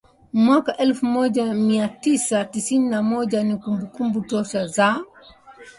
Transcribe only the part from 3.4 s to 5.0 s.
ni kumbukumbu tosha za